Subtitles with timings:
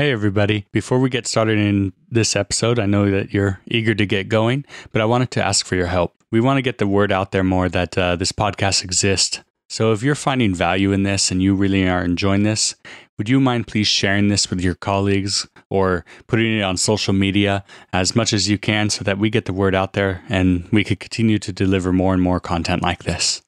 [0.00, 0.64] Hey, everybody.
[0.72, 4.64] Before we get started in this episode, I know that you're eager to get going,
[4.92, 6.14] but I wanted to ask for your help.
[6.32, 9.40] We want to get the word out there more that uh, this podcast exists.
[9.68, 12.76] So if you're finding value in this and you really are enjoying this,
[13.18, 17.62] would you mind please sharing this with your colleagues or putting it on social media
[17.92, 20.82] as much as you can so that we get the word out there and we
[20.82, 23.42] could continue to deliver more and more content like this?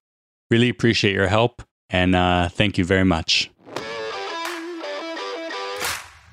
[0.51, 3.49] Really appreciate your help and uh, thank you very much.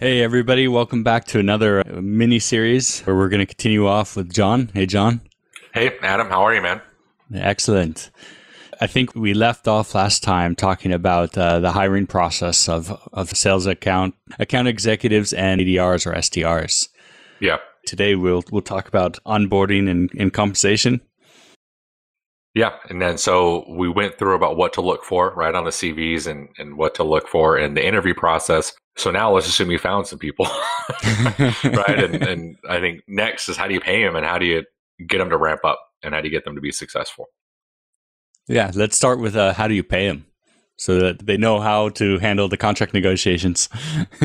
[0.00, 4.16] Hey, everybody, welcome back to another uh, mini series where we're going to continue off
[4.16, 4.68] with John.
[4.74, 5.20] Hey, John.
[5.72, 6.82] Hey, Adam, how are you, man?
[7.32, 8.10] Excellent.
[8.80, 13.30] I think we left off last time talking about uh, the hiring process of, of
[13.30, 16.88] sales account, account executives, and ADRs or SDRs.
[17.40, 17.58] Yeah.
[17.86, 21.02] Today we'll we'll talk about onboarding and, and compensation.
[22.54, 25.70] Yeah, and then so we went through about what to look for right on the
[25.70, 28.72] CVs and, and what to look for in the interview process.
[28.96, 30.46] So now let's assume you found some people,
[31.64, 32.04] right?
[32.04, 34.64] And, and I think next is how do you pay them and how do you
[35.06, 37.26] get them to ramp up and how do you get them to be successful?
[38.46, 40.26] Yeah, let's start with uh, how do you pay them
[40.76, 43.68] so that they know how to handle the contract negotiations.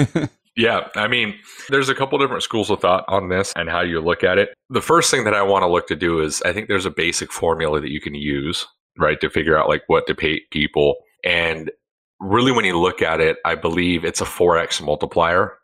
[0.58, 1.36] yeah, I mean,
[1.70, 4.50] there's a couple different schools of thought on this and how you look at it.
[4.70, 6.92] The first thing that I want to look to do is I think there's a
[6.92, 8.68] basic formula that you can use,
[8.98, 10.96] right, to figure out like what to pay people.
[11.24, 11.72] And
[12.20, 15.58] really, when you look at it, I believe it's a 4x multiplier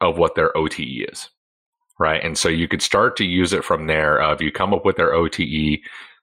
[0.00, 1.30] of what their OTE is.
[1.98, 2.22] Right.
[2.22, 4.20] And so you could start to use it from there.
[4.20, 5.78] Uh, if you come up with their OTE,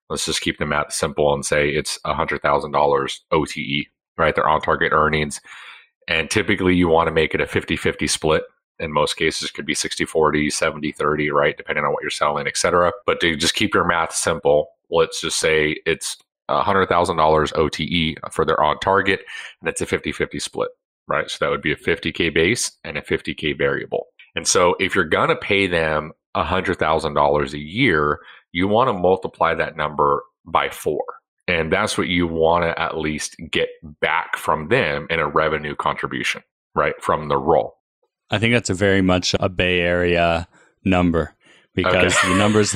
[0.10, 3.86] let's just keep the math simple and say it's $100,000 OTE,
[4.18, 4.36] right?
[4.36, 5.40] Their on target earnings.
[6.08, 8.44] And typically you want to make it a 50 50 split.
[8.80, 11.56] In most cases, could be 60 40, 70 30, right?
[11.56, 12.92] Depending on what you're selling, et cetera.
[13.06, 16.18] But to just keep your math simple, let's just say it's
[16.50, 19.22] $100,000 OTE for their on target,
[19.62, 20.70] and it's a 50 50 split,
[21.08, 21.30] right?
[21.30, 24.08] So that would be a 50K base and a 50K variable.
[24.36, 28.20] And so if you're going to pay them $100,000 a year,
[28.52, 31.04] you want to multiply that number by four.
[31.48, 33.70] And that's what you want to at least get
[34.02, 36.44] back from them in a revenue contribution,
[36.76, 36.94] right?
[37.02, 37.78] From the role.
[38.30, 40.48] I think that's a very much a Bay Area
[40.86, 41.34] number
[41.84, 42.30] because okay.
[42.30, 42.74] the numbers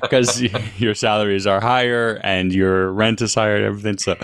[0.00, 0.40] because
[0.80, 4.16] your salaries are higher and your rent is higher and everything so.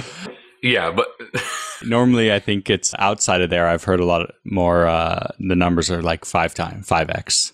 [0.63, 1.09] Yeah but
[1.85, 5.91] normally i think it's outside of there i've heard a lot more uh, the numbers
[5.91, 7.53] are like five times 5x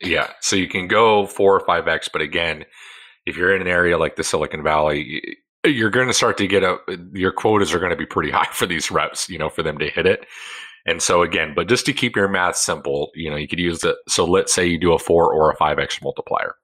[0.00, 2.64] yeah so you can go 4 or 5x but again
[3.26, 5.22] if you're in an area like the silicon valley
[5.64, 6.78] you're going to start to get a
[7.12, 9.78] your quotas are going to be pretty high for these reps you know for them
[9.78, 10.26] to hit it
[10.86, 13.84] and so again, but just to keep your math simple, you know, you could use
[13.84, 13.96] it.
[14.08, 16.56] So let's say you do a four or a five X multiplier,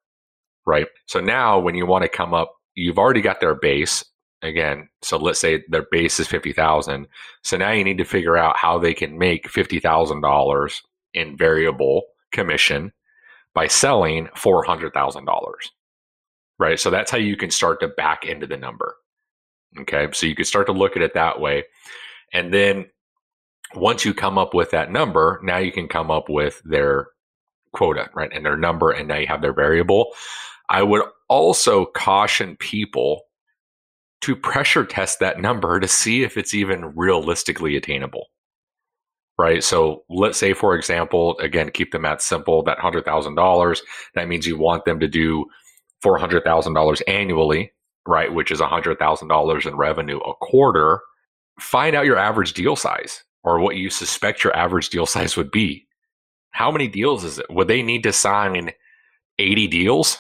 [0.66, 0.88] right?
[1.06, 4.04] So now when you want to come up, you've already got their base
[4.42, 4.88] again.
[5.02, 7.06] So let's say their base is 50,000.
[7.42, 10.80] So now you need to figure out how they can make $50,000
[11.14, 12.02] in variable
[12.32, 12.92] commission
[13.54, 15.28] by selling $400,000.
[16.58, 16.78] Right.
[16.78, 18.96] So that's how you can start to back into the number.
[19.80, 20.08] Okay.
[20.12, 21.64] So you can start to look at it that way.
[22.32, 22.86] And then
[23.74, 27.08] once you come up with that number, now you can come up with their
[27.72, 28.30] quota, right?
[28.32, 30.14] And their number, and now you have their variable.
[30.68, 33.22] I would also caution people
[34.20, 38.26] to pressure test that number to see if it's even realistically attainable.
[39.38, 39.62] Right.
[39.62, 43.80] So let's say, for example, again, keep the math simple, that $100,000,
[44.16, 45.46] that means you want them to do
[46.04, 47.72] $400,000 annually,
[48.04, 48.34] right?
[48.34, 51.00] Which is $100,000 in revenue a quarter.
[51.60, 55.50] Find out your average deal size or what you suspect your average deal size would
[55.50, 55.86] be.
[56.50, 57.47] How many deals is it?
[57.48, 58.72] Would they need to sign
[59.39, 60.18] 80 deals,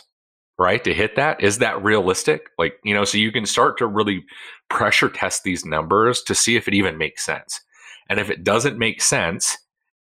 [0.58, 1.42] right, to hit that?
[1.42, 2.48] Is that realistic?
[2.56, 4.24] Like, you know, so you can start to really
[4.70, 7.60] pressure test these numbers to see if it even makes sense.
[8.08, 9.58] And if it doesn't make sense,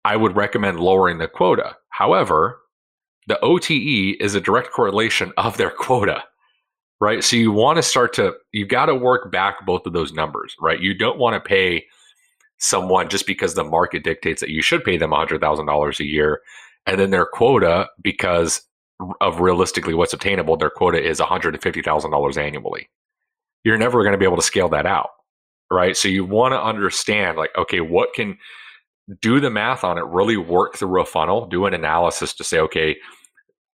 [0.04, 1.76] I would recommend lowering the quota.
[1.90, 2.62] However,
[3.28, 6.24] the OTE is a direct correlation of their quota,
[7.00, 7.24] right?
[7.24, 10.56] So you want to start to, you've got to work back both of those numbers,
[10.60, 10.80] right?
[10.80, 11.86] You don't want to pay
[12.64, 16.40] someone just because the market dictates that you should pay them $100,000 a year.
[16.86, 18.62] And then their quota, because
[19.20, 22.90] of realistically what's obtainable, their quota is $150,000 annually.
[23.66, 25.10] You're never going to be able to scale that out,
[25.70, 25.98] right?
[25.98, 28.38] So you want to understand, like, okay, what can
[29.20, 32.60] do the math on it, really work through a funnel, do an analysis to say,
[32.60, 32.96] okay,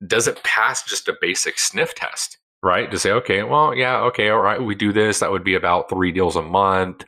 [0.07, 2.39] does it pass just a basic sniff test?
[2.63, 2.89] Right?
[2.89, 5.19] To say, okay, well, yeah, okay, all right, we do this.
[5.19, 7.05] That would be about three deals a month.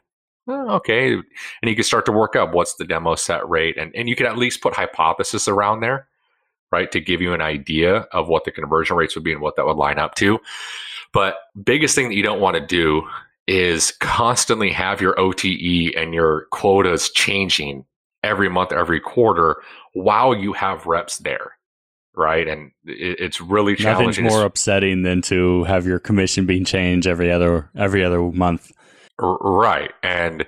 [0.47, 1.13] Oh, okay.
[1.13, 1.23] And
[1.63, 3.77] you can start to work up what's the demo set rate.
[3.77, 6.07] And, and you can at least put hypothesis around there,
[6.71, 6.91] right?
[6.91, 9.65] To give you an idea of what the conversion rates would be and what that
[9.65, 10.39] would line up to.
[11.13, 13.03] But biggest thing that you don't want to do
[13.47, 17.85] is constantly have your OTE and your quotas changing
[18.23, 19.61] every month, every quarter
[19.93, 21.53] while you have reps there
[22.15, 22.47] right?
[22.47, 24.25] And it, it's really challenging.
[24.25, 28.71] Nothing's more upsetting than to have your commission being changed every other every other month.
[29.21, 30.45] Right, and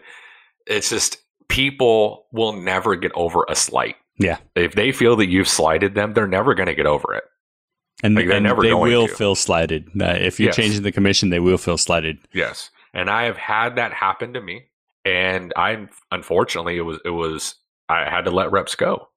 [0.65, 1.17] it's just
[1.47, 3.95] people will never get over a slight.
[4.17, 7.23] Yeah, if they feel that you've slighted them, they're never going to get over it.
[8.03, 9.13] And, like, and they will to.
[9.13, 9.89] feel slighted.
[9.99, 10.55] Uh, if you're yes.
[10.55, 12.19] changing the commission, they will feel slighted.
[12.33, 14.65] Yes, and I have had that happen to me,
[15.05, 17.55] and I unfortunately it was it was
[17.89, 19.07] I had to let reps go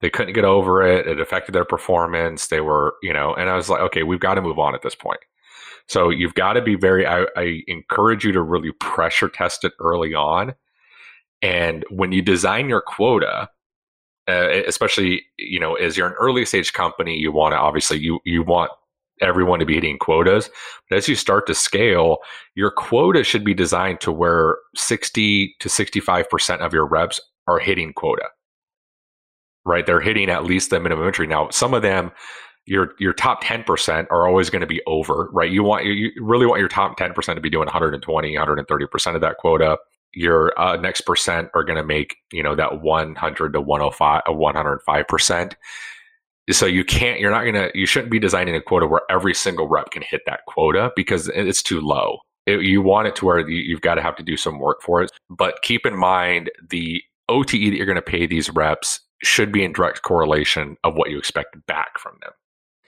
[0.00, 1.06] they couldn't get over it.
[1.06, 2.48] It affected their performance.
[2.48, 4.82] They were, you know, and I was like, okay, we've got to move on at
[4.82, 5.20] this point.
[5.88, 9.72] So you've got to be very, I, I encourage you to really pressure test it
[9.80, 10.54] early on.
[11.40, 13.48] And when you design your quota,
[14.28, 18.20] uh, especially, you know, as you're an early stage company, you want to obviously, you,
[18.24, 18.70] you want
[19.20, 20.50] everyone to be hitting quotas.
[20.90, 22.18] But as you start to scale,
[22.54, 27.94] your quota should be designed to where 60 to 65% of your reps are hitting
[27.94, 28.28] quota
[29.68, 29.84] right?
[29.84, 31.26] They're hitting at least the minimum entry.
[31.26, 32.10] Now, some of them,
[32.68, 35.50] your your top 10% are always going to be over, right?
[35.50, 39.38] You want you really want your top 10% to be doing 120, 130% of that
[39.38, 39.78] quota.
[40.12, 45.54] Your uh, next percent are going to make, you know, that 100 to 105, 105%.
[46.50, 49.34] So you can't, you're not going to, you shouldn't be designing a quota where every
[49.34, 52.18] single rep can hit that quota because it's too low.
[52.46, 54.80] It, you want it to where you, you've got to have to do some work
[54.80, 55.10] for it.
[55.28, 59.62] But keep in mind the OTE that you're going to pay these reps should be
[59.62, 62.32] in direct correlation of what you expect back from them.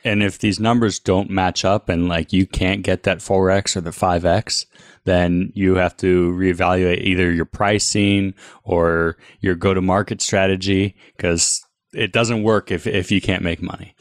[0.05, 3.81] And if these numbers don't match up and like you can't get that 4x or
[3.81, 4.67] the 5x,
[5.05, 11.65] then you have to reevaluate either your pricing or your go to market strategy because
[11.93, 13.95] it doesn't work if, if you can't make money.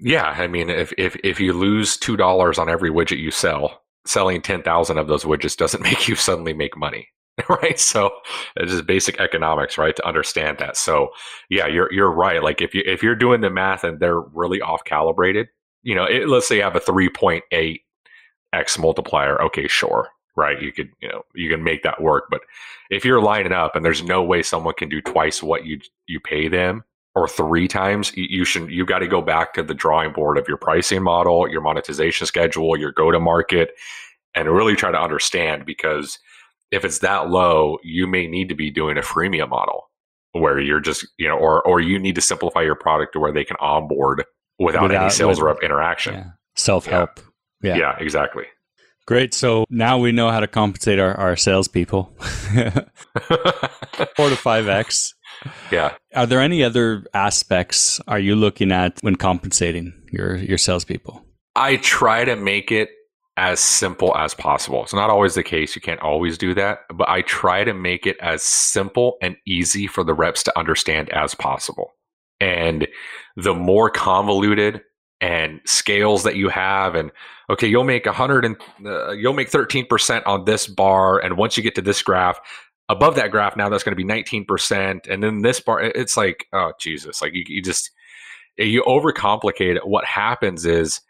[0.00, 0.34] Yeah.
[0.36, 4.98] I mean, if, if, if you lose $2 on every widget you sell, selling 10,000
[4.98, 7.08] of those widgets doesn't make you suddenly make money.
[7.48, 7.78] right?
[7.78, 8.10] So
[8.56, 9.94] it's just basic economics, right?
[9.96, 10.76] To understand that.
[10.76, 11.10] So
[11.48, 12.42] yeah, you're you're right.
[12.42, 15.48] Like if you if you're doing the math and they're really off calibrated,
[15.82, 17.82] you know, it, let's say you have a three point eight
[18.52, 19.40] x multiplier.
[19.42, 20.60] Okay, sure, right?
[20.60, 22.24] You could you know you can make that work.
[22.30, 22.42] But
[22.90, 26.20] if you're lining up and there's no way someone can do twice what you you
[26.20, 26.84] pay them
[27.14, 30.46] or three times, you, should you got to go back to the drawing board of
[30.46, 33.72] your pricing model, your monetization schedule, your go to market,
[34.34, 36.18] and really try to understand because
[36.70, 39.90] if it's that low, you may need to be doing a freemium model
[40.32, 43.32] where you're just, you know, or or you need to simplify your product to where
[43.32, 44.24] they can onboard
[44.58, 46.14] without, without any sales with, rep interaction.
[46.14, 46.30] Yeah.
[46.54, 47.20] Self help.
[47.62, 47.74] Yeah.
[47.74, 47.78] yeah.
[47.78, 47.96] yeah.
[47.98, 48.44] exactly.
[49.06, 49.34] Great.
[49.34, 52.04] So now we know how to compensate our, our salespeople.
[54.16, 55.14] Four to five X.
[55.72, 55.94] Yeah.
[56.14, 61.24] Are there any other aspects are you looking at when compensating your your salespeople?
[61.56, 62.90] I try to make it
[63.40, 64.82] as simple as possible.
[64.82, 65.74] It's not always the case.
[65.74, 69.86] You can't always do that, but I try to make it as simple and easy
[69.86, 71.94] for the reps to understand as possible.
[72.38, 72.86] And
[73.36, 74.82] the more convoluted
[75.22, 77.10] and scales that you have and
[77.48, 81.62] okay, you'll make 100 and uh, you'll make 13% on this bar and once you
[81.62, 82.38] get to this graph,
[82.90, 86.46] above that graph now that's going to be 19% and then this bar it's like
[86.52, 87.90] oh Jesus, like you, you just
[88.58, 89.86] you overcomplicate it.
[89.86, 91.00] What happens is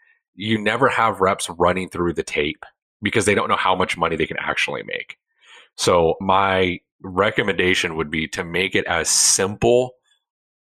[0.41, 2.65] you never have reps running through the tape
[3.03, 5.17] because they don't know how much money they can actually make.
[5.77, 9.91] So my recommendation would be to make it as simple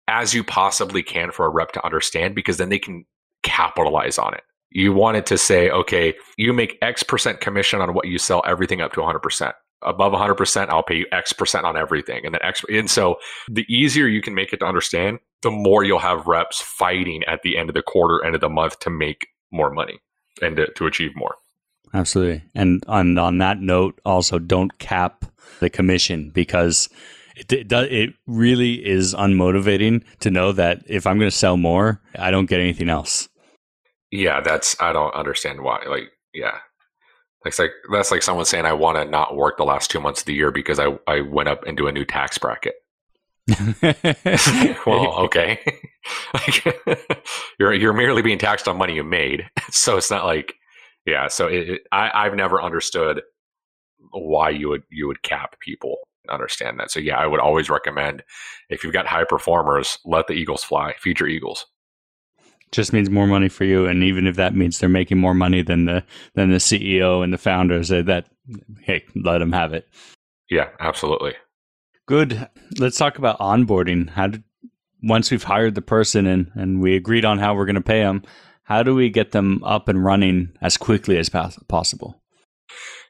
[0.07, 3.07] as you possibly can for a rep to understand because then they can
[3.43, 4.43] capitalize on it.
[4.69, 8.83] You wanted to say, okay, you make X percent commission on what you sell everything
[8.83, 9.53] up to 100%.
[9.83, 12.27] Above 100%, I'll pay you X percent on everything.
[12.27, 12.63] And then X.
[12.69, 13.17] And so
[13.49, 17.41] the easier you can make it to understand, the more you'll have reps fighting at
[17.43, 19.99] the end of the quarter, end of the month to make more money
[20.43, 21.37] and to, to achieve more.
[21.93, 22.43] Absolutely.
[22.55, 25.25] And on on that note, also don't cap
[25.59, 26.89] the commission because
[27.37, 31.57] it it, does, it really is unmotivating to know that if I'm going to sell
[31.57, 33.29] more, I don't get anything else.
[34.11, 35.83] Yeah, that's I don't understand why.
[35.89, 36.59] Like, yeah,
[37.45, 40.21] that's like that's like someone saying I want to not work the last two months
[40.21, 42.75] of the year because I I went up into a new tax bracket.
[44.87, 45.59] well, okay.
[47.59, 50.55] you're you're merely being taxed on money you made, so it's not like,
[51.07, 51.29] yeah.
[51.29, 53.23] So it, it, I I've never understood
[54.13, 55.97] why you would you would cap people
[56.29, 56.91] understand that.
[56.91, 58.23] So yeah, I would always recommend
[58.69, 61.67] if you've got high performers, let the Eagles fly, feature Eagles.
[62.73, 65.61] Just means more money for you, and even if that means they're making more money
[65.63, 66.05] than the
[66.35, 68.29] than the CEO and the founders, uh, that
[68.83, 69.89] hey, let them have it.
[70.49, 71.35] Yeah, absolutely.
[72.11, 72.49] Good.
[72.77, 74.11] Let's talk about onboarding.
[74.11, 74.43] How did
[75.01, 78.01] once we've hired the person and and we agreed on how we're going to pay
[78.01, 78.25] them,
[78.65, 82.21] how do we get them up and running as quickly as possible?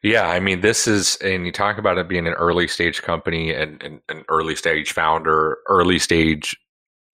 [0.02, 3.54] Yeah, I mean, this is, and you talk about it being an early stage company
[3.54, 6.54] and, and an early stage founder, early stage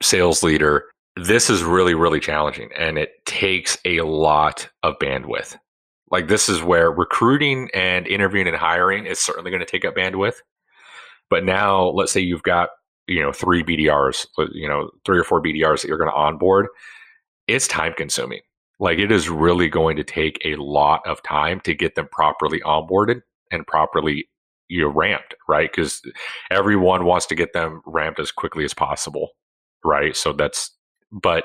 [0.03, 0.87] sales leader.
[1.15, 5.57] This is really, really challenging and it takes a lot of bandwidth.
[6.11, 9.95] Like, this is where recruiting and interviewing and hiring is certainly going to take up
[9.95, 10.39] bandwidth.
[11.31, 12.71] But now, let's say you've got,
[13.07, 16.69] you know, three BDRs, you know, three or four BDRs that you're going to onboard.
[17.49, 18.41] It's time consuming
[18.79, 22.61] like it is really going to take a lot of time to get them properly
[22.61, 24.29] onboarded and properly
[24.69, 25.71] you know ramped, right?
[25.71, 26.03] Because
[26.51, 29.31] everyone wants to get them ramped as quickly as possible,
[29.85, 30.17] right?
[30.17, 30.71] So that's
[31.13, 31.45] but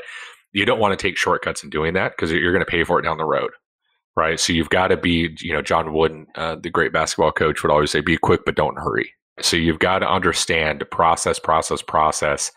[0.53, 2.99] you don't want to take shortcuts in doing that because you're going to pay for
[2.99, 3.51] it down the road,
[4.17, 4.39] right?
[4.39, 7.71] So you've got to be, you know, John Wooden, uh, the great basketball coach, would
[7.71, 12.51] always say, "Be quick, but don't hurry." So you've got to understand process, process, process,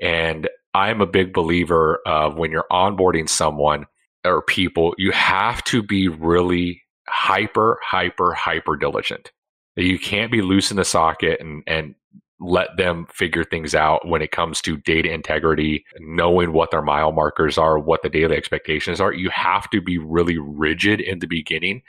[0.00, 3.86] and I'm a big believer of when you're onboarding someone
[4.24, 9.32] or people, you have to be really hyper, hyper, hyper diligent.
[9.76, 11.94] You can't be loose in the socket and, and
[12.40, 17.12] let them figure things out when it comes to data integrity, knowing what their mile
[17.12, 19.12] markers are, what the daily expectations are.
[19.12, 21.82] You have to be really rigid in the beginning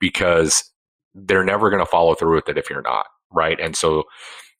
[0.00, 0.70] because
[1.14, 3.58] they're never going to follow through with it if you're not, right?
[3.60, 4.04] And so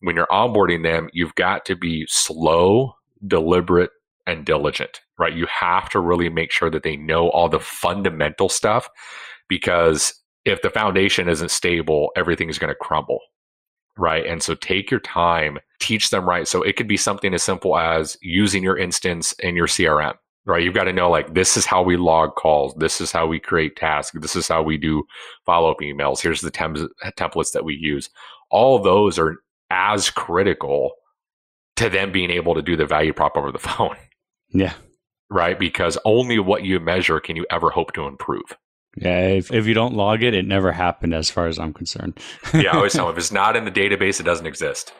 [0.00, 2.94] when you're onboarding them, you've got to be slow,
[3.26, 3.90] deliberate,
[4.26, 5.34] and diligent, right?
[5.34, 8.88] You have to really make sure that they know all the fundamental stuff
[9.48, 10.14] because
[10.44, 13.20] if the foundation isn't stable, everything's going to crumble,
[13.96, 14.26] right?
[14.26, 16.46] And so take your time, teach them right.
[16.46, 20.14] So it could be something as simple as using your instance in your CRM,
[20.46, 20.62] right?
[20.62, 23.40] You've got to know like this is how we log calls, this is how we
[23.40, 25.04] create tasks, this is how we do
[25.46, 26.20] follow up emails.
[26.20, 26.88] Here's the tem-
[27.18, 28.10] templates that we use.
[28.54, 29.36] All those are
[29.70, 30.92] as critical
[31.76, 33.96] to them being able to do the value prop over the phone,
[34.54, 34.74] yeah.
[35.28, 35.58] Right.
[35.58, 38.56] Because only what you measure can you ever hope to improve.
[38.96, 39.26] Yeah.
[39.28, 42.18] If, if you don't log it, it never happened as far as I'm concerned.
[42.54, 42.70] yeah.
[42.70, 44.92] I always tell them if it's not in the database, it doesn't exist.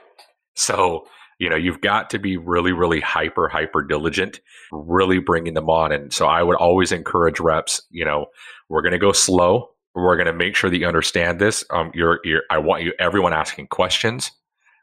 [0.57, 1.07] So,
[1.39, 4.41] you know, you've got to be really, really hyper, hyper diligent,
[4.73, 5.93] really bringing them on.
[5.93, 8.27] And so I would always encourage reps, you know,
[8.69, 9.69] we're going to go slow.
[9.95, 11.65] We're going to make sure that you understand this.
[11.71, 14.33] Um, you're, you're, I want you, everyone asking questions,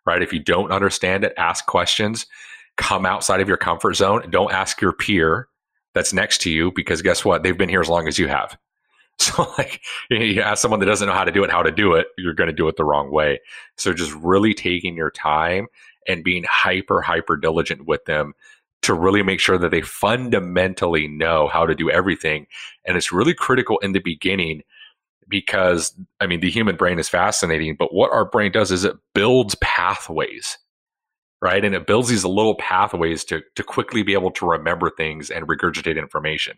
[0.05, 0.21] right?
[0.21, 2.25] If you don't understand it, ask questions
[2.77, 4.29] come outside of your comfort zone.
[4.29, 5.47] Don't ask your peer
[5.93, 7.43] that's next to you because guess what?
[7.43, 8.57] They've been here as long as you have.
[9.19, 11.93] So, like, you ask someone that doesn't know how to do it, how to do
[11.93, 13.39] it, you're going to do it the wrong way.
[13.77, 15.67] So, just really taking your time
[16.07, 18.33] and being hyper, hyper diligent with them
[18.81, 22.47] to really make sure that they fundamentally know how to do everything.
[22.87, 24.63] And it's really critical in the beginning
[25.27, 28.95] because, I mean, the human brain is fascinating, but what our brain does is it
[29.13, 30.57] builds pathways
[31.41, 31.65] right?
[31.65, 35.47] And it builds these little pathways to, to quickly be able to remember things and
[35.47, 36.57] regurgitate information.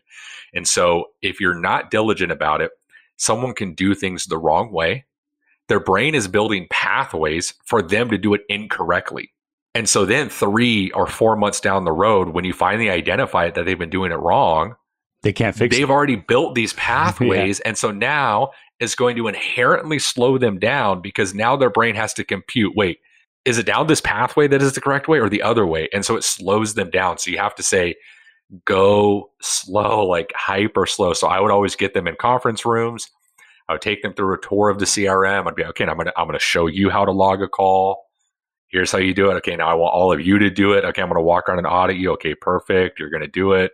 [0.53, 2.71] And so if you're not diligent about it,
[3.17, 5.05] someone can do things the wrong way.
[5.69, 9.31] Their brain is building pathways for them to do it incorrectly.
[9.73, 13.55] And so then three or four months down the road, when you finally identify it
[13.55, 14.75] that they've been doing it wrong,
[15.23, 15.91] they can't fix they've it.
[15.91, 17.59] already built these pathways.
[17.65, 17.69] yeah.
[17.69, 22.13] And so now it's going to inherently slow them down because now their brain has
[22.13, 22.99] to compute, wait,
[23.45, 25.89] is it down this pathway that is the correct way or the other way?
[25.93, 27.17] And so it slows them down.
[27.17, 27.95] So you have to say,
[28.65, 31.13] go slow, like hyper slow.
[31.13, 33.09] So I would always get them in conference rooms.
[33.67, 35.47] I would take them through a tour of the CRM.
[35.47, 35.85] I'd be okay.
[35.85, 38.03] I'm gonna I'm gonna show you how to log a call.
[38.67, 39.35] Here's how you do it.
[39.35, 40.83] Okay, now I want all of you to do it.
[40.83, 42.11] Okay, I'm gonna walk around and audit you.
[42.13, 42.99] Okay, perfect.
[42.99, 43.71] You're gonna do it.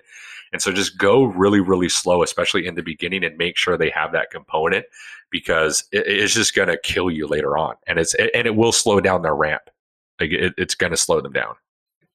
[0.52, 3.92] And so just go really, really slow, especially in the beginning, and make sure they
[3.92, 4.86] have that component
[5.30, 8.72] because it, it's just going to kill you later on, and it's and it will
[8.72, 9.64] slow down their ramp.
[10.20, 11.56] Like it, it's going to slow them down.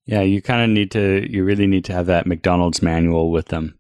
[0.07, 1.31] Yeah, you kind of need to.
[1.31, 3.79] You really need to have that McDonald's manual with them.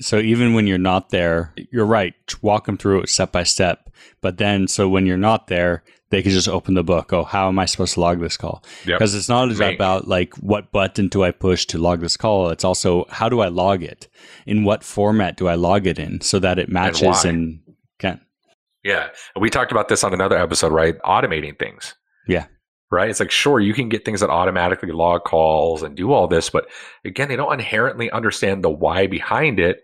[0.00, 2.14] So even when you're not there, you're right.
[2.42, 3.90] Walk them through it step by step.
[4.20, 7.12] But then, so when you're not there, they can just open the book.
[7.12, 8.62] Oh, how am I supposed to log this call?
[8.84, 9.18] Because yep.
[9.18, 9.76] it's not Make.
[9.76, 12.50] about like what button do I push to log this call.
[12.50, 14.08] It's also how do I log it?
[14.44, 17.60] In what format do I log it in so that it matches and, and
[17.98, 18.20] can.
[18.82, 20.98] Yeah, we talked about this on another episode, right?
[21.00, 21.94] Automating things.
[22.26, 22.46] Yeah.
[22.90, 23.08] Right.
[23.08, 26.50] It's like, sure, you can get things that automatically log calls and do all this,
[26.50, 26.68] but
[27.04, 29.80] again, they don't inherently understand the why behind it.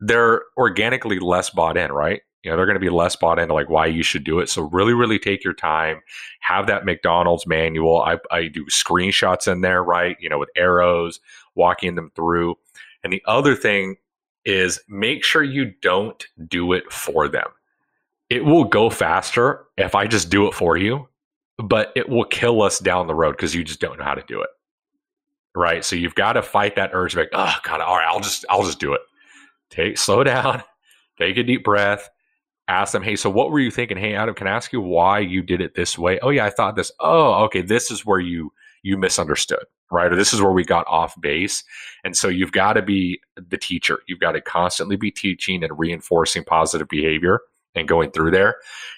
[0.00, 2.22] They're organically less bought in, right?
[2.42, 4.48] You know, they're going to be less bought into like why you should do it.
[4.48, 6.00] So really, really take your time.
[6.40, 8.02] Have that McDonald's manual.
[8.02, 10.16] I, I do screenshots in there, right?
[10.20, 11.18] You know, with arrows,
[11.56, 12.56] walking them through.
[13.02, 13.96] And the other thing
[14.44, 17.48] is make sure you don't do it for them.
[18.30, 21.08] It will go faster if I just do it for you,
[21.58, 24.24] but it will kill us down the road because you just don't know how to
[24.26, 24.50] do it.
[25.54, 25.84] Right.
[25.84, 28.64] So you've got to fight that urge like, oh God, all right, I'll just I'll
[28.64, 29.00] just do it.
[29.70, 30.62] Take slow down,
[31.18, 32.08] take a deep breath,
[32.68, 33.96] ask them, hey, so what were you thinking?
[33.96, 36.18] Hey, Adam, can I ask you why you did it this way?
[36.20, 36.92] Oh yeah, I thought this.
[37.00, 40.12] Oh, okay, this is where you you misunderstood right?
[40.12, 41.64] Or this is where we got off base.
[42.04, 44.00] And so you've got to be the teacher.
[44.06, 47.40] You've got to constantly be teaching and reinforcing positive behavior
[47.74, 48.56] and going through there.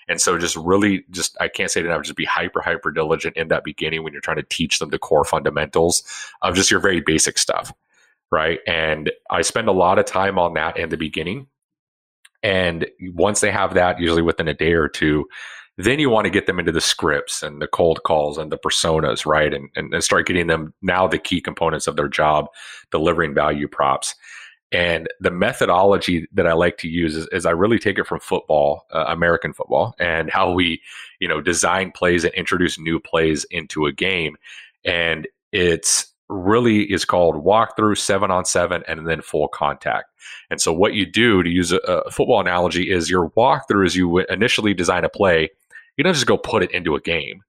[0.08, 3.37] And so just really just I can't say it enough, just be hyper, hyper diligent
[3.37, 6.02] in that beginning when you're trying to teach them the core fundamentals
[6.42, 7.72] of just your very basic stuff.
[8.30, 8.60] Right.
[8.66, 11.46] And I spend a lot of time on that in the beginning.
[12.42, 15.26] And once they have that, usually within a day or two,
[15.76, 18.59] then you want to get them into the scripts and the cold calls and the
[18.59, 19.54] personas, right?
[19.54, 22.47] And, and, start getting them now the key components of their job,
[22.90, 24.16] delivering value props.
[24.73, 28.21] And the methodology that I like to use is, is I really take it from
[28.21, 30.83] football, uh, American football, and how we,
[31.21, 34.37] you know, design plays and introduce new plays into a game.
[34.85, 40.06] And it's really is called walkthrough, seven on seven, and then full contact.
[40.50, 43.97] And so, what you do to use a, a football analogy is your walkthrough is
[43.97, 45.50] you initially design a play
[45.99, 47.42] you don't just go put it into a game.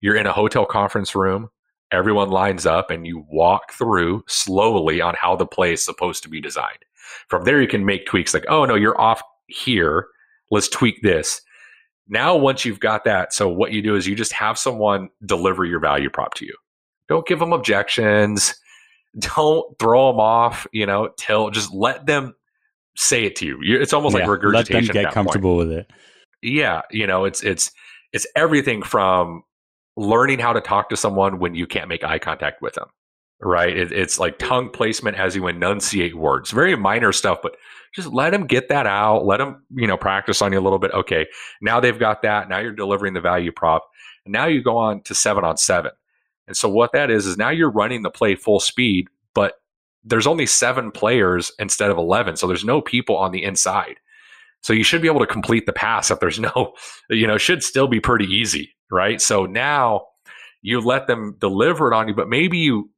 [0.00, 1.50] You're in a hotel conference room,
[1.90, 6.28] everyone lines up, and you walk through slowly on how the play is supposed to
[6.28, 6.78] be designed.
[7.26, 10.06] From there, you can make tweaks like, oh, no, you're off here.
[10.52, 11.42] Let's tweak this.
[12.06, 15.64] Now, once you've got that, so what you do is you just have someone deliver
[15.64, 16.54] your value prop to you.
[17.08, 18.54] Don't give them objections.
[19.18, 22.34] Don't throw them off, you know, till just let them
[22.96, 23.58] say it to you.
[23.80, 24.86] It's almost yeah, like regurgitation.
[24.86, 25.68] Let them get comfortable point.
[25.68, 25.92] with it
[26.42, 27.70] yeah, you know, it's it's
[28.12, 29.42] it's everything from
[29.96, 32.88] learning how to talk to someone when you can't make eye contact with them,
[33.40, 33.76] right?
[33.76, 37.56] It, it's like tongue placement as you enunciate words, very minor stuff, but
[37.94, 39.26] just let them get that out.
[39.26, 40.92] Let them, you know, practice on you a little bit.
[40.92, 41.26] Okay,
[41.60, 42.48] now they've got that.
[42.48, 43.88] Now you're delivering the value prop.
[44.26, 45.90] Now you go on to seven on seven.
[46.48, 49.60] And so what that is is now you're running the play full speed, but
[50.02, 52.36] there's only seven players instead of 11.
[52.36, 53.96] So there's no people on the inside.
[54.62, 56.74] So you should be able to complete the pass if there's no,
[57.10, 59.20] you know, should still be pretty easy, right?
[59.20, 60.06] So now
[60.62, 62.90] you let them deliver it on you, but maybe you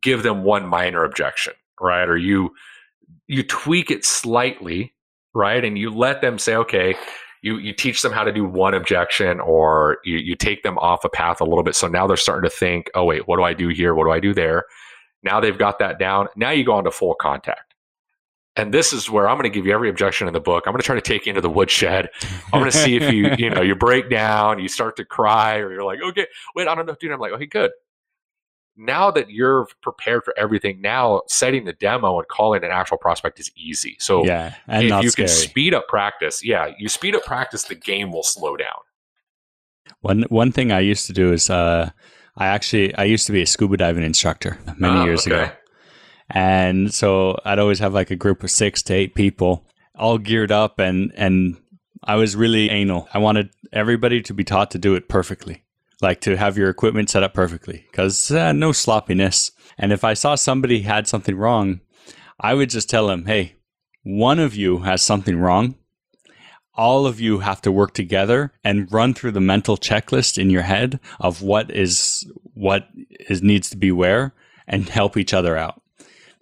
[0.00, 2.08] give them one minor objection, right?
[2.08, 2.50] Or you
[3.26, 4.94] you tweak it slightly,
[5.34, 5.64] right?
[5.64, 6.94] And you let them say, okay,
[7.42, 11.04] you you teach them how to do one objection or you, you take them off
[11.04, 11.74] a path a little bit.
[11.74, 13.94] So now they're starting to think, oh wait, what do I do here?
[13.94, 14.64] What do I do there?
[15.22, 16.28] Now they've got that down.
[16.36, 17.68] Now you go on to full contact
[18.58, 20.64] and this is where I'm going to give you every objection in the book.
[20.66, 22.10] I'm going to try to take you into the woodshed.
[22.52, 25.58] I'm going to see if you, you know, you break down, you start to cry,
[25.58, 27.12] or you're like, okay, wait, I don't know, dude.
[27.12, 27.70] I'm like, okay, good.
[28.78, 33.40] Now that you're prepared for everything, now setting the demo and calling an actual prospect
[33.40, 33.96] is easy.
[33.98, 35.28] So yeah, and if you scary.
[35.28, 38.78] can speed up practice, yeah, you speed up practice, the game will slow down.
[40.00, 41.90] One one thing I used to do is uh,
[42.36, 45.44] I actually I used to be a scuba diving instructor many oh, years okay.
[45.44, 45.52] ago.
[46.30, 50.52] And so I'd always have like a group of six to eight people all geared
[50.52, 51.56] up and, and
[52.04, 53.08] I was really anal.
[53.12, 55.64] I wanted everybody to be taught to do it perfectly,
[56.00, 59.50] like to have your equipment set up perfectly because uh, no sloppiness.
[59.76, 61.80] And if I saw somebody had something wrong,
[62.40, 63.56] I would just tell them, hey,
[64.02, 65.74] one of you has something wrong.
[66.74, 70.62] All of you have to work together and run through the mental checklist in your
[70.62, 72.88] head of what is what
[73.28, 74.32] is needs to be where
[74.68, 75.82] and help each other out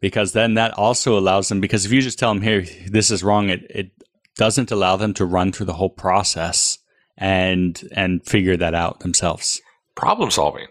[0.01, 3.25] because then that also allows them because if you just tell them hey, this is
[3.25, 3.91] wrong it, it
[4.37, 6.66] doesn't allow them to run through the whole process
[7.19, 9.61] and and figure that out themselves
[9.95, 10.67] problem solving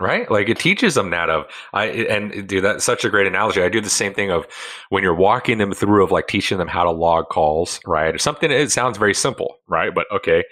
[0.00, 3.62] right like it teaches them that of i and do that's such a great analogy
[3.62, 4.46] i do the same thing of
[4.88, 8.18] when you're walking them through of like teaching them how to log calls right or
[8.18, 10.42] something it sounds very simple right but okay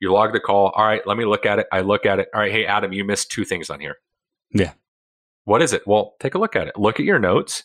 [0.00, 2.28] you log the call all right let me look at it i look at it
[2.34, 3.96] all right hey adam you missed two things on here
[4.52, 4.72] yeah
[5.44, 5.86] what is it?
[5.86, 6.78] Well, take a look at it.
[6.78, 7.64] Look at your notes.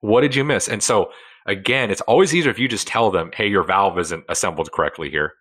[0.00, 0.68] What did you miss?
[0.68, 1.10] And so,
[1.46, 5.10] again, it's always easier if you just tell them, hey, your valve isn't assembled correctly
[5.10, 5.34] here.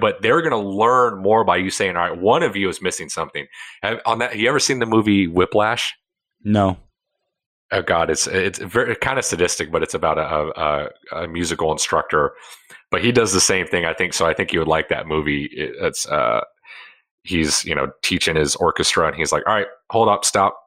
[0.00, 2.82] But they're going to learn more by you saying, all right, one of you is
[2.82, 3.46] missing something.
[3.82, 5.94] Have, on that, have you ever seen the movie Whiplash?
[6.42, 6.78] No.
[7.70, 11.70] Oh God, it's it's very kind of sadistic, but it's about a, a, a musical
[11.70, 12.32] instructor.
[12.90, 14.14] But he does the same thing, I think.
[14.14, 15.50] So I think you would like that movie.
[15.52, 16.40] It, it's uh,
[17.24, 20.58] he's you know teaching his orchestra, and he's like, "All right, hold up, stop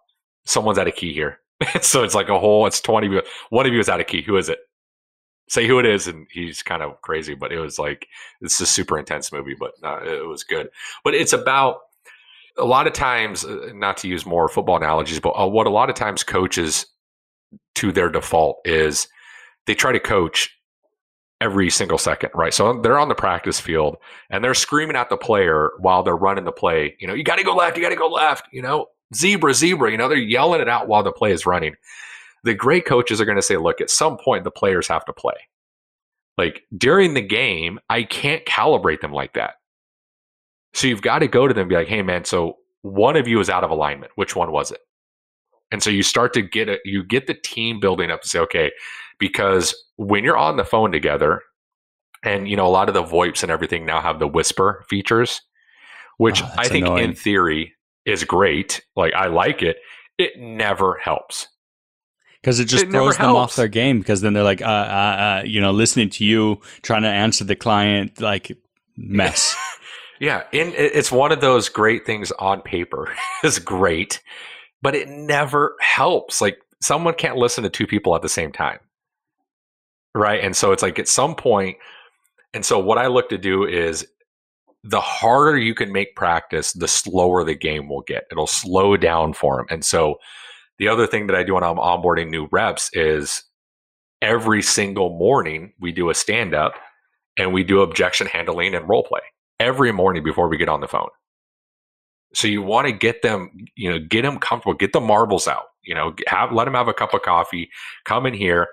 [0.45, 1.39] someone's out of key here.
[1.81, 4.21] so it's like a whole, it's 20 One of you is out of key.
[4.21, 4.59] Who is it?
[5.51, 8.07] Say who it is, and he's kind of crazy, but it was like
[8.39, 10.69] it's a super intense movie, but uh, it was good.
[11.03, 11.81] But it's about
[12.57, 15.69] a lot of times, uh, not to use more football analogies, but uh, what a
[15.69, 16.85] lot of times coaches
[17.75, 19.09] to their default is
[19.67, 20.57] they try to coach
[21.41, 22.53] every single second, right?
[22.53, 23.97] So they're on the practice field
[24.29, 26.95] and they're screaming at the player while they're running the play.
[26.99, 28.47] You know, you got to go left, you got to go left.
[28.53, 29.91] You know, zebra, zebra.
[29.91, 31.75] You know, they're yelling it out while the play is running.
[32.43, 35.13] The great coaches are going to say, look, at some point the players have to
[35.13, 35.35] play.
[36.37, 39.55] Like during the game, I can't calibrate them like that.
[40.73, 43.27] So you've got to go to them and be like, hey, man, so one of
[43.27, 44.11] you is out of alignment.
[44.15, 44.79] Which one was it?
[45.71, 48.39] And so you start to get it, you get the team building up to say,
[48.39, 48.71] okay,
[49.19, 51.41] because when you're on the phone together,
[52.23, 55.41] and you know, a lot of the VoIPs and everything now have the whisper features,
[56.17, 57.09] which oh, I think annoying.
[57.09, 57.73] in theory
[58.05, 58.81] is great.
[58.95, 59.77] Like I like it.
[60.17, 61.47] It never helps
[62.41, 64.67] because it just it throws them off their game because then they're like, uh, uh,
[64.67, 68.57] uh, you know, listening to you trying to answer the client like
[68.97, 69.55] mess.
[70.19, 73.13] yeah, in, it's one of those great things on paper.
[73.43, 74.21] is great,
[74.81, 76.41] but it never helps.
[76.41, 78.79] Like someone can't listen to two people at the same time,
[80.15, 80.43] right?
[80.43, 81.77] And so it's like at some point,
[82.53, 84.05] and so what I look to do is
[84.83, 88.23] the harder you can make practice, the slower the game will get.
[88.31, 90.17] It'll slow down for them, and so
[90.81, 93.43] the other thing that I do when I'm onboarding new reps is
[94.19, 96.73] every single morning we do a stand up
[97.37, 99.21] and we do objection handling and role play
[99.59, 101.09] every morning before we get on the phone.
[102.33, 105.65] So you want to get them, you know, get them comfortable, get the marbles out,
[105.83, 107.69] you know, have let them have a cup of coffee,
[108.05, 108.67] come in here,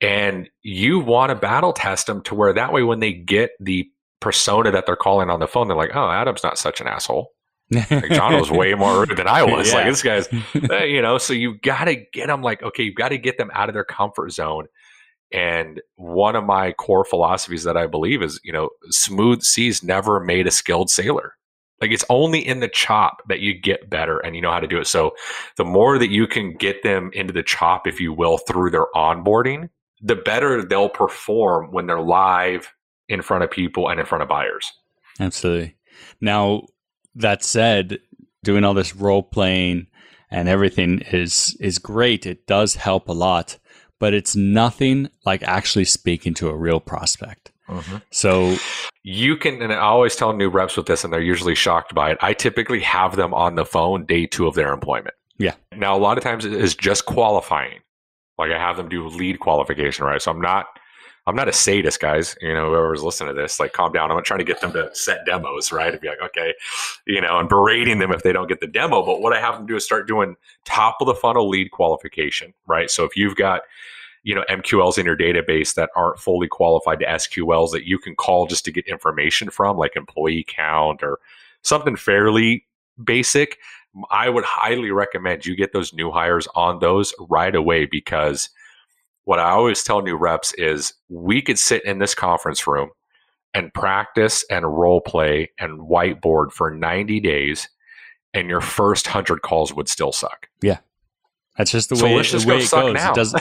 [0.00, 3.86] and you want to battle test them to where that way when they get the
[4.20, 7.30] persona that they're calling on the phone, they're like, oh, Adam's not such an asshole.
[7.72, 9.68] Like John was way more rude than I was.
[9.68, 9.76] Yeah.
[9.76, 10.28] Like this guy's,
[10.70, 11.18] eh, you know.
[11.18, 13.74] So you got to get them like, okay, you've got to get them out of
[13.74, 14.66] their comfort zone.
[15.32, 20.20] And one of my core philosophies that I believe is, you know, smooth seas never
[20.20, 21.34] made a skilled sailor.
[21.80, 24.68] Like it's only in the chop that you get better and you know how to
[24.68, 24.86] do it.
[24.86, 25.12] So
[25.56, 28.86] the more that you can get them into the chop, if you will, through their
[28.94, 29.68] onboarding,
[30.00, 32.72] the better they'll perform when they're live
[33.08, 34.70] in front of people and in front of buyers.
[35.18, 35.76] Absolutely.
[36.20, 36.66] Now,
[37.14, 37.98] that said,
[38.42, 39.86] doing all this role playing
[40.30, 42.26] and everything is is great.
[42.26, 43.58] It does help a lot,
[44.00, 47.52] but it's nothing like actually speaking to a real prospect.
[47.68, 47.98] Mm-hmm.
[48.10, 48.56] So
[49.02, 52.10] you can, and I always tell new reps with this, and they're usually shocked by
[52.12, 52.18] it.
[52.20, 55.14] I typically have them on the phone day two of their employment.
[55.38, 55.54] Yeah.
[55.76, 57.80] Now, a lot of times it is just qualifying.
[58.38, 60.20] Like I have them do lead qualification, right?
[60.20, 60.66] So I'm not
[61.26, 62.36] I'm not a sadist, guys.
[62.40, 64.10] You know, whoever's listening to this, like, calm down.
[64.10, 65.92] I'm not trying to get them to set demos, right?
[65.92, 66.52] And be like, okay,
[67.06, 69.04] you know, and berating them if they don't get the demo.
[69.06, 72.52] But what I have them do is start doing top of the funnel lead qualification,
[72.66, 72.90] right?
[72.90, 73.62] So if you've got,
[74.24, 78.16] you know, MQLs in your database that aren't fully qualified to SQLs that you can
[78.16, 81.20] call just to get information from, like employee count or
[81.62, 82.66] something fairly
[83.02, 83.58] basic,
[84.10, 88.50] I would highly recommend you get those new hires on those right away because–
[89.24, 92.90] what I always tell new reps is we could sit in this conference room
[93.54, 97.68] and practice and role play and whiteboard for 90 days
[98.34, 100.48] and your first 100 calls would still suck.
[100.62, 100.78] Yeah.
[101.58, 102.94] That's just the so way, the way it goes.
[102.94, 103.12] Now.
[103.12, 103.34] It does,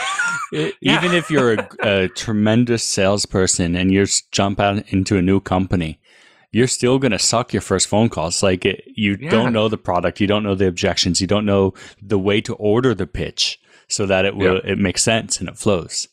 [0.51, 0.97] it, yeah.
[0.97, 5.97] Even if you're a, a, tremendous salesperson and you jump out into a new company,
[6.51, 8.43] you're still going to suck your first phone calls.
[8.43, 9.29] Like it, you yeah.
[9.29, 12.53] don't know the product, you don't know the objections, you don't know the way to
[12.55, 13.60] order the pitch
[13.91, 16.07] so that it will it makes sense and it flows.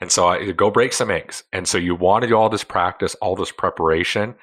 [0.00, 1.44] And so I go break some eggs.
[1.52, 4.34] And so you want to do all this practice, all this preparation,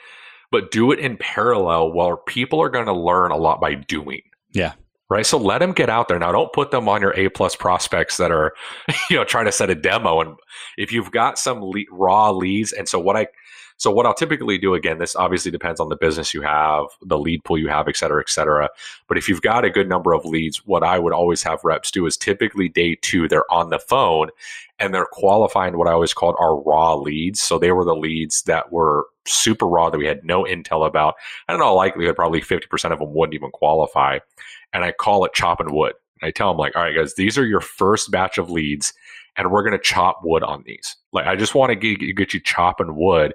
[0.51, 4.21] but do it in parallel where people are going to learn a lot by doing.
[4.53, 4.73] Yeah.
[5.09, 5.25] Right.
[5.25, 6.17] So let them get out there.
[6.17, 8.53] Now don't put them on your A plus prospects that are,
[9.09, 10.21] you know, trying to set a demo.
[10.21, 10.35] And
[10.77, 13.27] if you've got some le- raw leads, and so what I
[13.79, 17.17] so what I'll typically do again, this obviously depends on the business you have, the
[17.17, 18.69] lead pool you have, et cetera, et cetera.
[19.07, 21.89] But if you've got a good number of leads, what I would always have reps
[21.89, 24.31] do is typically day two, they're on the phone
[24.79, 27.39] and they're qualifying what I always called our raw leads.
[27.39, 31.15] So they were the leads that were super raw that we had no intel about.
[31.47, 34.19] And in all likelihood, probably 50% of them wouldn't even qualify.
[34.73, 35.93] And I call it chopping wood.
[36.21, 38.93] I tell them like, all right, guys, these are your first batch of leads
[39.39, 40.97] and we're going to chop wood on these.
[41.13, 43.33] Like, I just want to get, get you chopping wood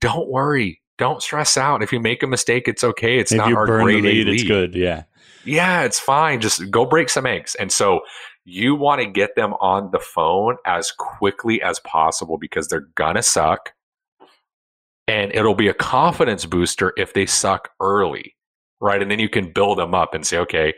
[0.00, 0.80] don't worry.
[0.98, 1.82] Don't stress out.
[1.82, 3.18] If you make a mistake, it's okay.
[3.18, 4.28] It's if not our grade lead, lead.
[4.28, 4.74] It's good.
[4.74, 5.04] Yeah.
[5.44, 6.40] Yeah, it's fine.
[6.40, 7.54] Just go break some eggs.
[7.56, 8.00] And so
[8.44, 13.22] you want to get them on the phone as quickly as possible because they're gonna
[13.22, 13.72] suck.
[15.08, 18.34] And it'll be a confidence booster if they suck early.
[18.80, 19.00] right?
[19.02, 20.74] And then you can build them up and say, okay.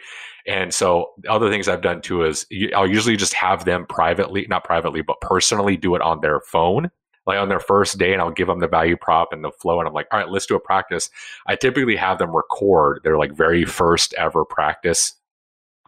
[0.47, 4.65] And so other things I've done too is I'll usually just have them privately, not
[4.65, 6.91] privately, but personally do it on their phone,
[7.29, 9.79] like on their first day, and I'll give them the value prop and the flow.
[9.79, 11.11] And I'm like, all right, let's do a practice.
[11.47, 15.15] I typically have them record their like very first ever practice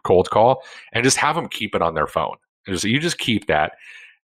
[0.03, 2.37] cold call and just have them keep it on their phone.
[2.67, 3.73] Just, you just keep that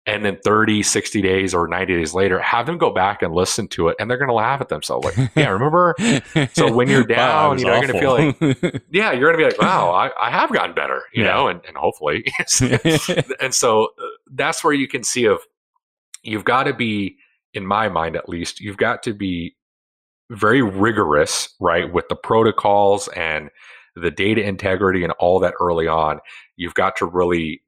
[0.06, 3.66] and then 30 60 days or 90 days later have them go back and listen
[3.68, 5.94] to it and they're going to laugh at themselves like yeah remember
[6.52, 7.94] so when you're down wow, you know awful.
[7.94, 10.52] you're going to feel like yeah you're going to be like wow I, I have
[10.52, 11.32] gotten better you yeah.
[11.32, 12.24] know and, and hopefully
[13.40, 15.40] and so uh, that's where you can see of
[16.26, 17.16] you've got to be
[17.54, 19.56] in my mind at least you've got to be
[20.30, 23.50] very rigorous right with the protocols and
[23.94, 26.18] the data integrity and all that early on
[26.56, 27.62] you've got to really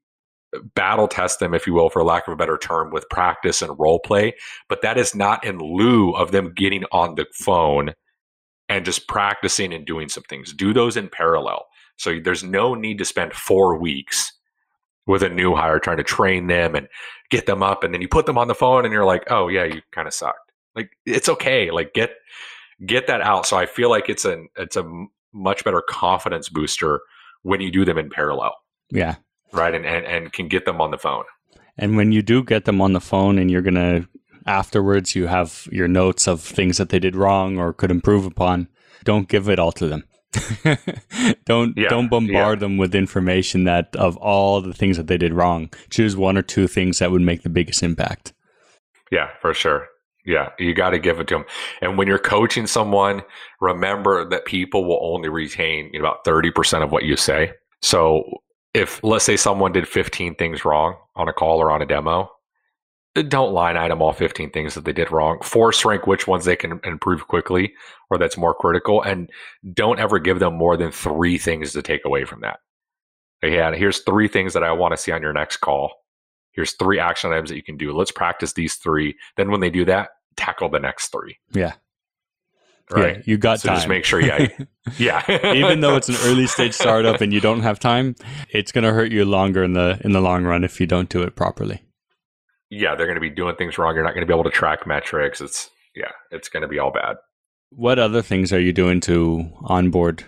[0.57, 3.61] uh, battle test them, if you will, for lack of a better term, with practice
[3.61, 4.35] and role play.
[4.69, 7.93] But that is not in lieu of them getting on the phone
[8.69, 10.53] and just practicing and doing some things.
[10.53, 11.67] Do those in parallel.
[11.97, 14.33] So there's no need to spend four weeks
[15.09, 16.87] with a new hire trying to train them and
[17.31, 17.83] get them up.
[17.83, 20.07] And then you put them on the phone and you're like, oh, yeah, you kind
[20.07, 20.53] of sucked.
[20.77, 21.73] Like, it's okay.
[21.73, 22.13] Like, get
[22.87, 23.47] get that out.
[23.47, 24.89] So I feel like it's a it's a
[25.33, 27.01] much better confidence booster
[27.43, 28.55] when you do them in parallel.
[28.91, 29.17] Yeah,
[29.53, 29.75] right?
[29.75, 31.25] And, and, and can get them on the phone.
[31.77, 34.09] And when you do get them on the phone and you're going to,
[34.47, 38.69] afterwards, you have your notes of things that they did wrong or could improve upon,
[39.05, 40.05] don't give it all to them.
[41.47, 42.61] don't yeah, don't bombard yeah.
[42.61, 45.71] them with information that of all the things that they did wrong.
[45.91, 48.33] Choose one or two things that would make the biggest impact.
[49.11, 49.87] Yeah, for sure.
[50.27, 51.45] Yeah, you got to give it to them.
[51.81, 53.23] And when you're coaching someone,
[53.61, 57.53] remember that people will only retain you know, about 30% of what you say.
[57.81, 58.25] So
[58.75, 62.31] if let's say someone did 15 things wrong on a call or on a demo,
[63.15, 65.41] don't line item all 15 things that they did wrong.
[65.43, 67.75] Force rank which ones they can improve quickly
[68.11, 69.03] or that's more critical.
[69.03, 69.31] And
[69.73, 72.61] don't ever give them more than three things to take away from that.
[73.43, 75.93] Yeah, here's three things that I want to see on your next call.
[76.53, 77.93] Here's three action items that you can do.
[77.93, 79.17] Let's practice these three.
[79.37, 81.39] Then when they do that, tackle the next three.
[81.53, 81.75] Yeah
[82.91, 83.17] right?
[83.17, 83.77] Yeah, you got so time.
[83.77, 84.49] Just make sure, yeah,
[84.99, 85.55] yeah.
[85.55, 88.15] Even though it's an early stage startup and you don't have time,
[88.51, 91.09] it's going to hurt you longer in the in the long run if you don't
[91.09, 91.83] do it properly.
[92.71, 93.95] Yeah, they're going to be doing things wrong.
[93.95, 95.41] You're not going to be able to track metrics.
[95.41, 97.17] It's yeah, it's going to be all bad.
[97.71, 100.25] What other things are you doing to onboard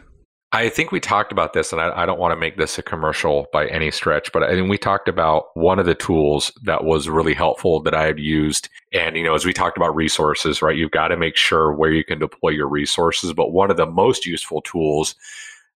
[0.53, 2.83] I think we talked about this, and I, I, don't want to make this a
[2.83, 6.83] commercial by any stretch, but I think we talked about one of the tools that
[6.83, 8.69] was really helpful that I had used.
[8.93, 11.93] And, you know, as we talked about resources, right, you've got to make sure where
[11.93, 13.33] you can deploy your resources.
[13.33, 15.15] But one of the most useful tools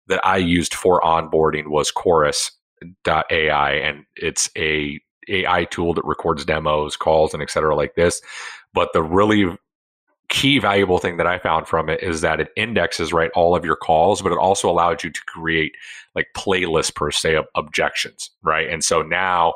[0.08, 3.72] that I used for onboarding was Chorus.ai.
[3.74, 8.22] And it's a AI tool that records demos, calls, and et cetera like this.
[8.74, 9.58] But the really
[10.30, 13.66] key valuable thing that I found from it is that it indexes right all of
[13.66, 15.74] your calls, but it also allowed you to create
[16.16, 18.68] like playlists per se of objections, right?
[18.70, 19.54] And so now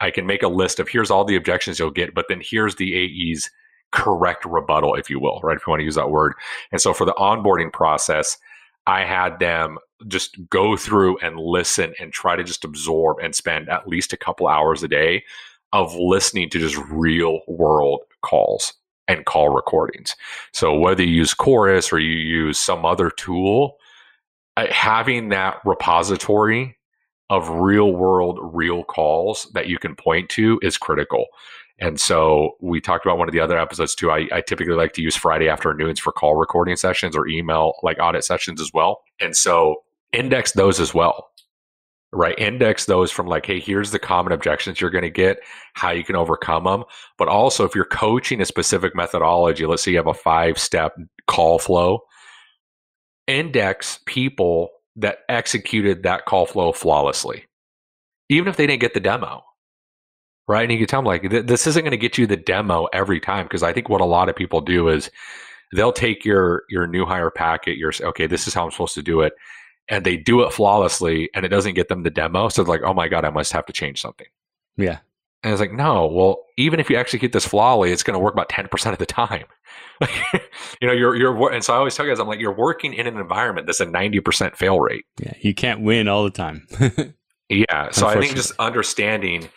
[0.00, 2.76] I can make a list of here's all the objections you'll get, but then here's
[2.76, 3.50] the AE's
[3.90, 5.56] correct rebuttal, if you will, right?
[5.56, 6.34] If you want to use that word.
[6.70, 8.38] And so for the onboarding process,
[8.86, 13.68] I had them just go through and listen and try to just absorb and spend
[13.68, 15.24] at least a couple hours a day
[15.72, 18.74] of listening to just real world calls
[19.08, 20.16] and call recordings.
[20.52, 23.78] So whether you use Chorus or you use some other tool,
[24.56, 26.76] having that repository
[27.30, 31.26] of real world, real calls that you can point to is critical.
[31.78, 34.10] And so we talked about one of the other episodes too.
[34.10, 37.98] I, I, typically like to use Friday afternoons for call recording sessions or email like
[37.98, 39.00] audit sessions as well.
[39.20, 39.82] And so
[40.12, 41.32] index those as well
[42.12, 42.38] right?
[42.38, 45.38] Index those from like, hey, here's the common objections you're going to get,
[45.74, 46.84] how you can overcome them.
[47.16, 50.94] But also, if you're coaching a specific methodology, let's say you have a five step
[51.26, 52.00] call flow,
[53.26, 57.46] index people that executed that call flow flawlessly,
[58.28, 59.42] even if they didn't get the demo.
[60.52, 60.64] Right.
[60.64, 63.20] And you can tell them, like, this isn't going to get you the demo every
[63.20, 63.48] time.
[63.48, 65.10] Cause I think what a lot of people do is
[65.74, 69.02] they'll take your, your new hire packet, your, okay, this is how I'm supposed to
[69.02, 69.32] do it
[69.88, 72.50] and they do it flawlessly and it doesn't get them the demo.
[72.50, 74.26] So it's like, oh my God, I must have to change something.
[74.76, 74.98] Yeah.
[75.42, 78.34] And it's like, no, well, even if you execute this flawlessly, it's going to work
[78.34, 79.46] about 10% of the time.
[80.80, 83.06] you know, you're, you're, and so I always tell guys, I'm like, you're working in
[83.06, 85.04] an environment that's a 90% fail rate.
[85.18, 85.32] Yeah.
[85.40, 86.66] You can't win all the time.
[87.48, 87.90] yeah.
[87.90, 89.48] So I think just understanding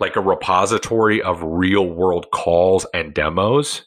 [0.00, 3.84] like a repository of real world calls and demos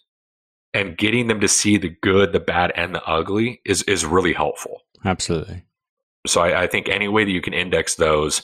[0.73, 4.33] and getting them to see the good, the bad, and the ugly is, is really
[4.33, 4.81] helpful.
[5.05, 5.63] Absolutely.
[6.27, 8.41] So I, I, think any way that you can index those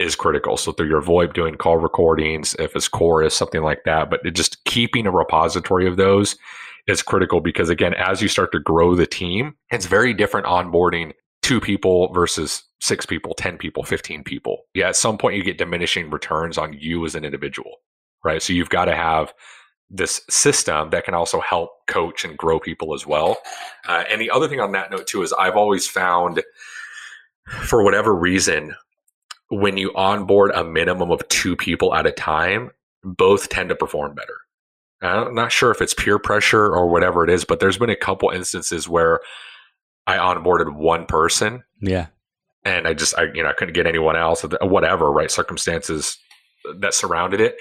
[0.00, 0.56] is critical.
[0.56, 4.64] So through your VoIP doing call recordings, if it's chorus, something like that, but just
[4.64, 6.36] keeping a repository of those
[6.86, 11.12] is critical because again, as you start to grow the team, it's very different onboarding
[11.42, 14.64] two people versus six people, 10 people, 15 people.
[14.74, 17.76] Yeah, at some point you get diminishing returns on you as an individual,
[18.24, 18.42] right?
[18.42, 19.32] So you've got to have
[19.90, 23.38] this system that can also help coach and grow people as well.
[23.88, 26.42] Uh, and the other thing on that note too is I've always found,
[27.46, 28.74] for whatever reason,
[29.48, 32.70] when you onboard a minimum of two people at a time,
[33.02, 34.34] both tend to perform better.
[35.00, 37.96] I'm not sure if it's peer pressure or whatever it is, but there's been a
[37.96, 39.20] couple instances where
[40.08, 41.62] I onboarded one person.
[41.80, 42.06] Yeah.
[42.64, 45.30] And I just, I, you know, I couldn't get anyone else, whatever, right?
[45.30, 46.18] Circumstances
[46.78, 47.56] that surrounded it.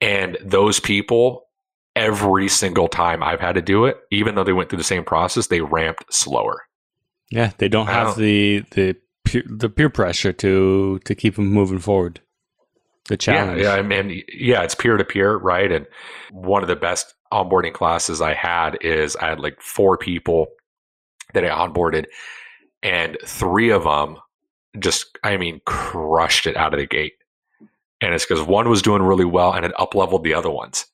[0.00, 1.46] And those people
[1.94, 5.04] every single time I've had to do it, even though they went through the same
[5.04, 6.62] process, they ramped slower.
[7.30, 11.46] Yeah, they don't have don't, the the peer, the peer pressure to to keep them
[11.46, 12.20] moving forward.
[13.08, 15.70] The challenge, yeah, yeah, I mean, yeah, it's peer to peer, right?
[15.70, 15.86] And
[16.32, 20.48] one of the best onboarding classes I had is I had like four people
[21.36, 22.06] that I onboarded,
[22.82, 24.18] and three of them
[24.78, 27.14] just, I mean, crushed it out of the gate.
[28.02, 30.84] And it's because one was doing really well and it up leveled the other ones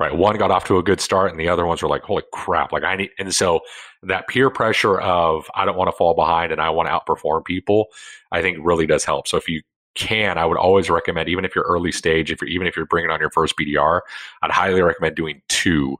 [0.00, 0.16] right?
[0.16, 2.72] One got off to a good start and the other ones were like, holy crap.
[2.72, 3.60] Like I need, and so
[4.02, 7.44] that peer pressure of, I don't want to fall behind and I want to outperform
[7.44, 7.88] people,
[8.32, 9.28] I think really does help.
[9.28, 9.60] So if you
[9.94, 12.86] can, I would always recommend, even if you're early stage, if you're, even if you're
[12.86, 14.00] bringing on your first BDR,
[14.40, 15.98] I'd highly recommend doing two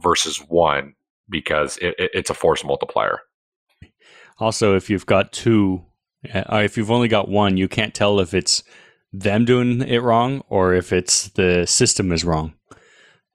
[0.00, 0.94] versus one
[1.28, 3.20] because it, it, it's a force multiplier.
[4.38, 5.84] Also, if you've got two,
[6.32, 8.62] uh, if you've only got one, you can't tell if it's
[9.12, 12.54] them doing it wrong or if it's the system is wrong.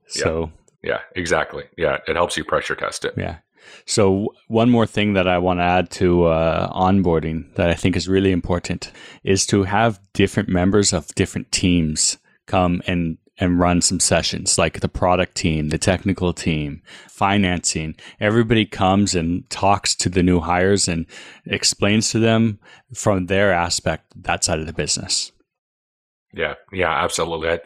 [0.08, 0.52] So
[0.82, 1.64] yeah, yeah exactly.
[1.78, 3.14] Yeah, it helps you pressure test it.
[3.18, 3.38] Yeah.
[3.86, 7.96] So one more thing that I want to add to uh, onboarding that I think
[7.96, 8.92] is really important
[9.24, 14.80] is to have different members of different teams come and and run some sessions like
[14.80, 17.96] the product team, the technical team, financing.
[18.20, 21.06] Everybody comes and talks to the new hires and
[21.46, 22.60] explains to them
[22.94, 25.32] from their aspect that side of the business.
[26.34, 27.50] Yeah, yeah, absolutely.
[27.50, 27.60] I,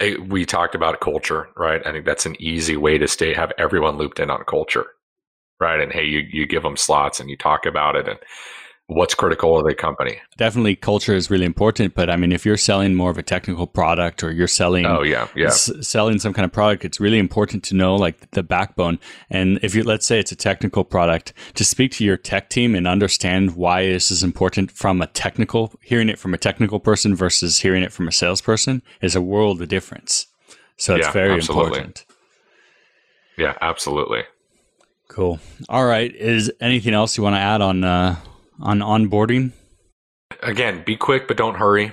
[0.00, 1.86] I, we talked about culture, right?
[1.86, 4.86] I think that's an easy way to stay have everyone looped in on culture,
[5.60, 5.80] right?
[5.80, 8.18] And hey, you you give them slots and you talk about it, and
[8.88, 10.20] what's critical of the company.
[10.36, 13.66] Definitely culture is really important, but I mean if you're selling more of a technical
[13.66, 15.48] product or you're selling Oh yeah, yeah.
[15.48, 18.98] S- selling some kind of product, it's really important to know like the backbone.
[19.28, 22.74] And if you let's say it's a technical product, to speak to your tech team
[22.74, 27.14] and understand why this is important from a technical hearing it from a technical person
[27.16, 30.26] versus hearing it from a salesperson is a world of difference.
[30.76, 31.66] So it's yeah, very absolutely.
[31.66, 32.04] important.
[33.36, 34.22] Yeah, absolutely.
[35.08, 35.40] Cool.
[35.68, 36.14] All right.
[36.14, 38.16] Is anything else you want to add on uh,
[38.60, 39.52] on onboarding?
[40.42, 41.92] Again, be quick, but don't hurry.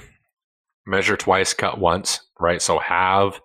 [0.86, 2.62] Measure twice, cut once, right?
[2.62, 3.40] So have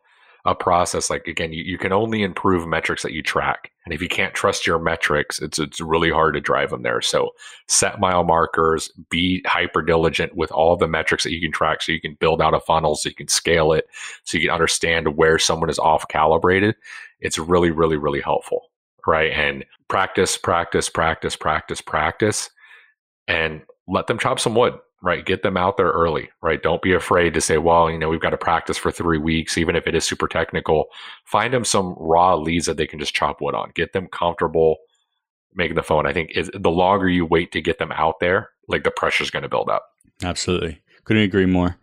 [0.44, 1.10] a process.
[1.10, 3.70] Like again, you, you can only improve metrics that you track.
[3.84, 7.00] And if you can't trust your metrics, it's it's really hard to drive them there.
[7.00, 7.30] So
[7.68, 11.92] set mile markers, be hyper diligent with all the metrics that you can track so
[11.92, 13.86] you can build out a funnel, so you can scale it,
[14.24, 16.76] so you can understand where someone is off calibrated.
[17.20, 18.70] It's really, really, really helpful.
[19.06, 19.32] Right.
[19.32, 22.50] And practice, practice, practice, practice, practice
[23.28, 25.24] and let them chop some wood right?
[25.24, 26.60] Get them out there early right?
[26.60, 29.56] Don't be afraid to say well you know we've got to practice for three weeks
[29.56, 30.86] even if it is super technical.
[31.24, 33.70] Find them some raw leads that they can just chop wood on.
[33.74, 34.78] Get them comfortable
[35.54, 36.06] making the phone.
[36.06, 39.30] I think the longer you wait to get them out there like the pressure is
[39.30, 39.84] going to build up.
[40.22, 40.80] Absolutely.
[41.04, 41.76] Couldn't agree more.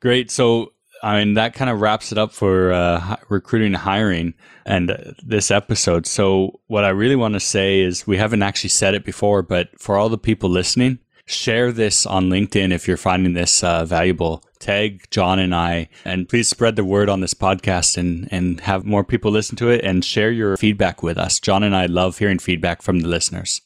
[0.00, 0.30] Great.
[0.30, 4.34] So I mean, that kind of wraps it up for uh, recruiting and hiring
[4.64, 6.06] and this episode.
[6.06, 9.68] So, what I really want to say is we haven't actually said it before, but
[9.80, 14.44] for all the people listening, share this on LinkedIn if you're finding this uh, valuable.
[14.60, 18.84] Tag John and I, and please spread the word on this podcast and, and have
[18.84, 21.40] more people listen to it and share your feedback with us.
[21.40, 23.60] John and I love hearing feedback from the listeners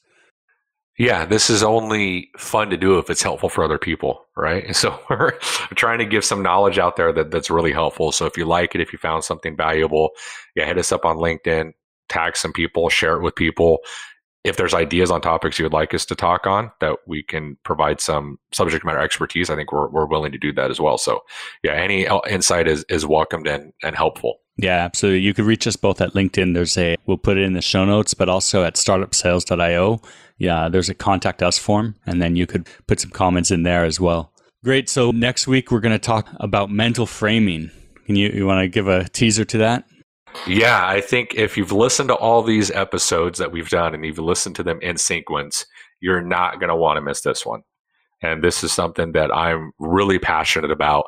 [0.98, 4.64] yeah, this is only fun to do if it's helpful for other people, right?
[4.76, 5.32] So we're
[5.74, 8.12] trying to give some knowledge out there that, that's really helpful.
[8.12, 10.10] So if you like it, if you found something valuable,
[10.54, 11.72] yeah, hit us up on LinkedIn,
[12.08, 13.78] tag some people, share it with people.
[14.44, 17.56] If there's ideas on topics you would like us to talk on that we can
[17.64, 20.98] provide some subject matter expertise, I think we're, we're willing to do that as well.
[20.98, 21.20] So
[21.64, 24.38] yeah, any insight is, is welcomed and, and helpful.
[24.58, 25.20] Yeah, absolutely.
[25.20, 26.54] You could reach us both at LinkedIn.
[26.54, 30.00] There's a, we'll put it in the show notes, but also at startupsales.io.
[30.38, 33.84] Yeah, there's a contact us form, and then you could put some comments in there
[33.84, 34.32] as well.
[34.64, 34.88] Great.
[34.88, 37.70] So next week, we're going to talk about mental framing.
[38.06, 39.84] Can you, you want to give a teaser to that?
[40.46, 44.18] Yeah, I think if you've listened to all these episodes that we've done and you've
[44.18, 45.64] listened to them in sequence,
[46.00, 47.62] you're not going to want to miss this one.
[48.22, 51.06] And this is something that I'm really passionate about.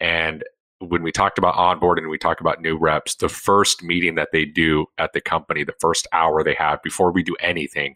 [0.00, 0.44] And
[0.80, 4.46] when we talked about onboarding, we talk about new reps, the first meeting that they
[4.46, 7.94] do at the company, the first hour they have before we do anything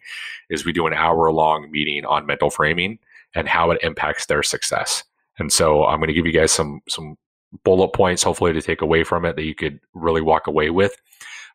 [0.51, 2.99] is we do an hour long meeting on mental framing
[3.35, 5.03] and how it impacts their success.
[5.39, 7.17] And so I'm going to give you guys some, some
[7.65, 10.95] bullet points, hopefully to take away from it that you could really walk away with.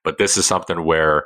[0.03, 1.25] But this is something where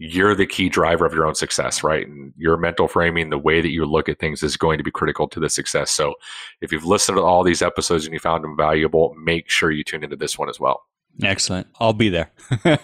[0.00, 2.06] you're the key driver of your own success, right?
[2.06, 4.92] And your mental framing, the way that you look at things is going to be
[4.92, 5.90] critical to the success.
[5.90, 6.14] So
[6.60, 9.82] if you've listened to all these episodes and you found them valuable, make sure you
[9.82, 10.84] tune into this one as well.
[11.20, 11.66] Excellent.
[11.80, 12.30] I'll be there.
[12.64, 12.76] all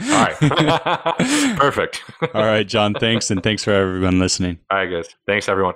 [0.00, 0.36] right.
[1.56, 2.02] Perfect.
[2.34, 2.94] all right, John.
[2.94, 3.30] Thanks.
[3.30, 4.58] And thanks for everyone listening.
[4.68, 5.08] All right, guys.
[5.24, 5.74] Thanks, everyone.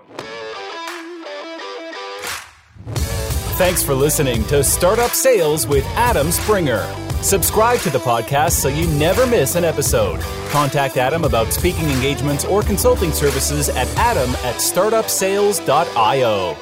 [3.60, 7.09] Thanks for listening to Startup Sales with Adam Springer.
[7.22, 10.20] Subscribe to the podcast so you never miss an episode.
[10.48, 16.56] Contact Adam about speaking engagements or consulting services at adam at startupsales.io.